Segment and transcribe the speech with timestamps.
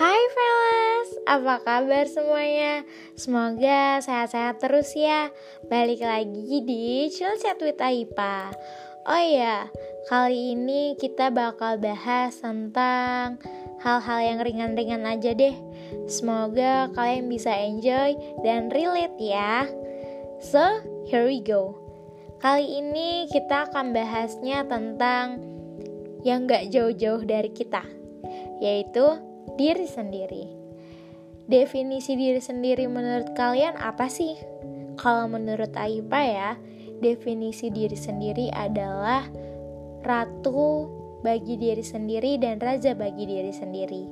[0.00, 2.88] Hai fellas, apa kabar semuanya?
[3.20, 5.28] Semoga sehat-sehat terus ya.
[5.68, 8.48] Balik lagi di Chill Chat with Aipa.
[9.04, 9.68] Oh iya,
[10.08, 13.44] kali ini kita bakal bahas tentang
[13.84, 15.52] hal-hal yang ringan-ringan aja deh.
[16.08, 19.68] Semoga kalian bisa enjoy dan relate ya.
[20.40, 20.80] So,
[21.12, 21.76] here we go.
[22.40, 25.44] Kali ini kita akan bahasnya tentang
[26.24, 27.84] yang gak jauh-jauh dari kita
[28.64, 30.44] Yaitu diri sendiri.
[31.50, 34.38] Definisi diri sendiri menurut kalian apa sih?
[34.94, 36.50] Kalau menurut Aipa ya,
[37.00, 39.26] definisi diri sendiri adalah
[40.04, 40.86] ratu
[41.20, 44.04] bagi diri sendiri dan raja bagi diri sendiri.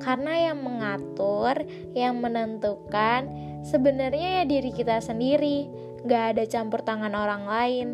[0.00, 1.60] Karena yang mengatur,
[1.92, 3.28] yang menentukan
[3.68, 5.68] sebenarnya ya diri kita sendiri,
[6.08, 7.88] gak ada campur tangan orang lain.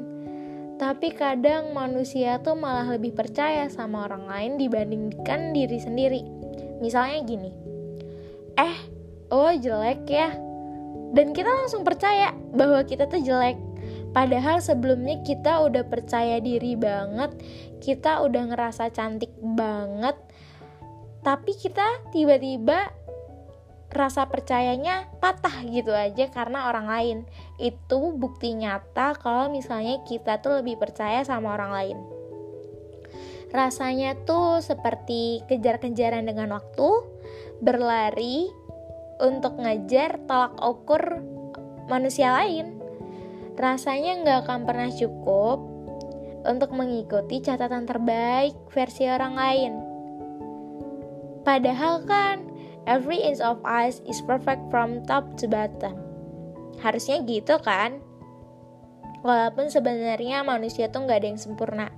[0.77, 6.46] Tapi kadang manusia tuh malah lebih percaya sama orang lain dibandingkan diri sendiri.
[6.79, 7.51] Misalnya gini,
[8.57, 8.77] eh,
[9.33, 10.35] oh jelek ya.
[11.15, 13.57] Dan kita langsung percaya bahwa kita tuh jelek.
[14.17, 17.37] Padahal sebelumnya kita udah percaya diri banget,
[17.85, 20.17] kita udah ngerasa cantik banget,
[21.21, 21.85] tapi kita
[22.17, 22.89] tiba-tiba
[23.93, 27.19] rasa percayanya patah gitu aja karena orang lain.
[27.61, 32.16] Itu bukti nyata kalau misalnya kita tuh lebih percaya sama orang lain.
[33.55, 36.89] Rasanya tuh seperti kejar-kejaran dengan waktu,
[37.63, 38.51] berlari
[39.23, 41.23] untuk ngejar tolak ukur
[41.87, 42.77] manusia lain.
[43.57, 45.59] Rasanya nggak akan pernah cukup
[46.47, 49.73] untuk mengikuti catatan terbaik versi orang lain.
[51.43, 52.51] Padahal kan,
[52.91, 55.95] every inch of us is perfect from top to bottom.
[56.83, 58.03] Harusnya gitu kan?
[59.23, 61.89] Walaupun sebenarnya manusia tuh nggak ada yang sempurna,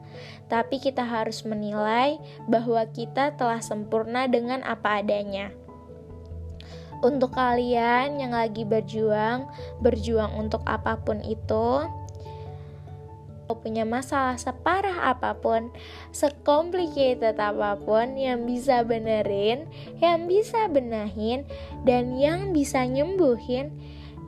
[0.50, 5.54] tapi kita harus menilai bahwa kita telah sempurna dengan apa adanya.
[6.98, 9.46] Untuk kalian yang lagi berjuang,
[9.78, 11.86] berjuang untuk apa pun itu,
[13.62, 15.72] punya masalah separah apa pun,
[16.12, 19.64] secomplicated apa pun yang bisa benerin,
[20.02, 21.48] yang bisa benahin,
[21.86, 23.72] dan yang bisa nyembuhin,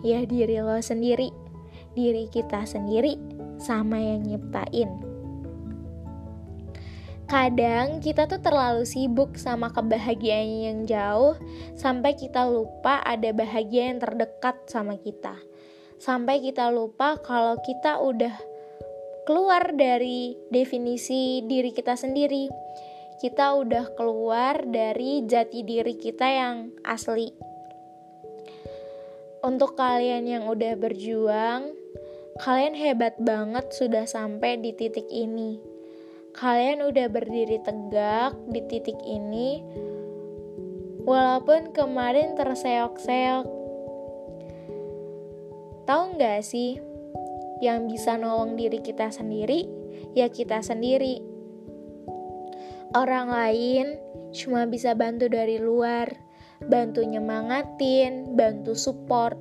[0.01, 1.35] ya diri lo sendiri
[1.95, 3.19] diri kita sendiri
[3.59, 5.10] sama yang nyiptain.
[7.31, 11.39] Kadang kita tuh terlalu sibuk sama kebahagiaan yang jauh
[11.79, 15.39] sampai kita lupa ada bahagia yang terdekat sama kita.
[16.03, 18.35] Sampai kita lupa kalau kita udah
[19.31, 22.51] keluar dari definisi diri kita sendiri.
[23.23, 27.31] Kita udah keluar dari jati diri kita yang asli.
[29.47, 31.79] Untuk kalian yang udah berjuang,
[32.41, 35.70] Kalian hebat banget sudah sampai di titik ini.
[36.41, 39.61] Kalian udah berdiri tegak di titik ini,
[41.05, 43.45] walaupun kemarin terseok-seok.
[45.85, 46.81] Tahu nggak sih,
[47.61, 49.69] yang bisa nolong diri kita sendiri,
[50.17, 51.21] ya kita sendiri.
[52.97, 54.01] Orang lain
[54.33, 56.09] cuma bisa bantu dari luar,
[56.65, 59.37] bantu nyemangatin, bantu support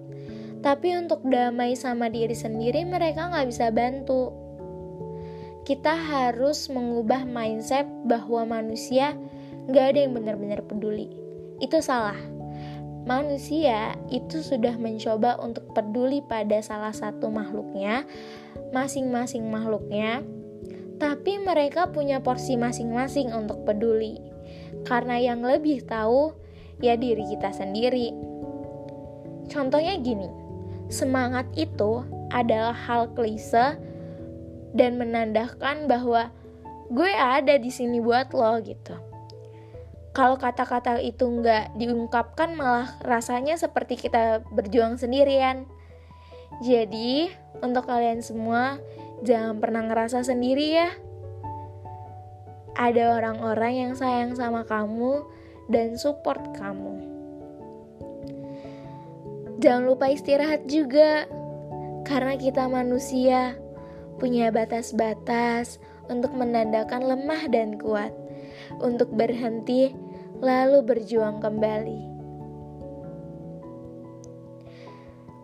[0.59, 4.48] tapi untuk damai sama diri sendiri mereka nggak bisa bantu.
[5.69, 9.13] Kita harus mengubah mindset bahwa manusia
[9.69, 11.13] nggak ada yang benar-benar peduli.
[11.61, 12.17] Itu salah.
[13.05, 18.01] Manusia itu sudah mencoba untuk peduli pada salah satu makhluknya,
[18.73, 20.25] masing-masing makhluknya,
[20.97, 24.17] tapi mereka punya porsi masing-masing untuk peduli.
[24.89, 26.33] Karena yang lebih tahu
[26.81, 28.09] ya diri kita sendiri.
[29.53, 30.33] Contohnya gini,
[30.89, 32.01] semangat itu
[32.33, 33.77] adalah hal klise
[34.73, 36.29] dan menandakan bahwa
[36.89, 38.97] gue ada di sini buat lo gitu.
[40.09, 45.69] Kalau kata-kata itu nggak diungkapkan malah rasanya seperti kita berjuang sendirian.
[46.65, 47.29] Jadi,
[47.61, 48.81] untuk kalian semua,
[49.21, 50.89] jangan pernah ngerasa sendiri ya.
[52.73, 55.23] Ada orang-orang yang sayang sama kamu
[55.69, 57.05] dan support kamu.
[59.61, 61.29] Jangan lupa istirahat juga,
[62.07, 63.55] karena kita manusia
[64.19, 65.79] punya batas-batas
[66.11, 68.11] untuk menandakan lemah dan kuat,
[68.83, 69.95] untuk berhenti
[70.43, 72.01] lalu berjuang kembali.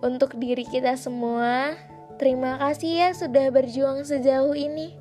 [0.06, 1.74] Untuk diri kita semua,
[2.22, 4.94] terima kasih ya sudah berjuang sejauh ini.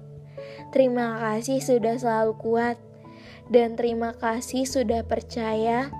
[0.72, 2.78] Terima kasih sudah selalu kuat,
[3.52, 5.92] dan terima kasih sudah percaya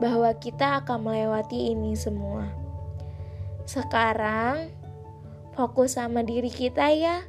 [0.00, 2.48] bahwa kita akan melewati ini semua.
[3.68, 4.72] Sekarang,
[5.60, 7.20] fokus sama diri kita ya.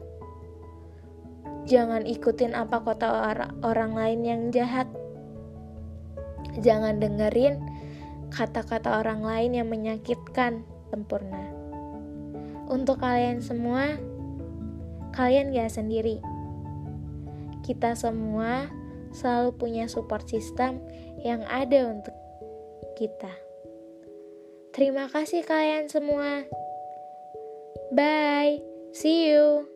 [1.67, 4.87] Jangan ikutin apa kata or orang lain yang jahat.
[6.63, 7.59] Jangan dengerin
[8.31, 11.43] kata-kata orang lain yang menyakitkan sempurna.
[12.71, 13.99] Untuk kalian semua,
[15.11, 16.23] kalian gak sendiri.
[17.67, 18.71] Kita semua
[19.11, 20.79] selalu punya support system
[21.19, 22.15] yang ada untuk
[22.95, 23.35] kita.
[24.71, 26.47] Terima kasih kalian semua.
[27.91, 28.59] Bye.
[28.93, 29.70] See you.